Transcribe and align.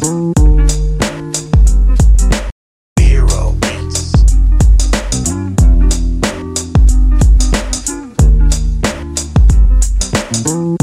Boom. 0.00 0.47
Boom. 10.48 10.78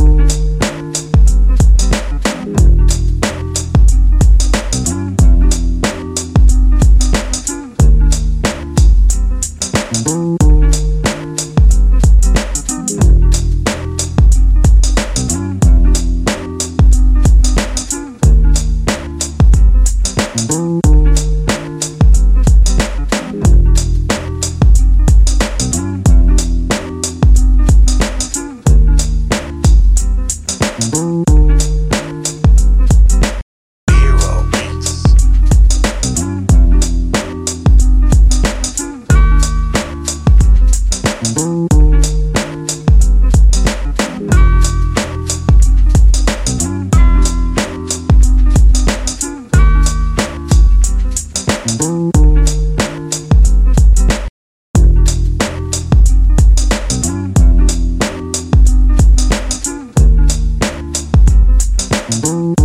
Beats. 30.91 31.25
Thank 62.07 62.55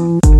Thank 0.00 0.24
you. 0.24 0.39